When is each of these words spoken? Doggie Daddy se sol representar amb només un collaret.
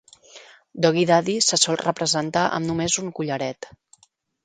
Doggie 0.85 1.03
Daddy 1.11 1.35
se 1.49 1.61
sol 1.65 1.79
representar 1.83 2.49
amb 2.59 2.71
només 2.73 3.01
un 3.07 3.15
collaret. 3.21 3.73